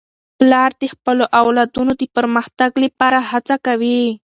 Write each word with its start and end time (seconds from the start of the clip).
پلار 0.37 0.71
د 0.81 0.83
خپلو 0.93 1.23
اولادونو 1.41 1.91
د 2.01 2.03
پرمختګ 2.15 2.71
لپاره 2.83 3.19
هڅه 3.31 3.55
کوي. 3.65 4.01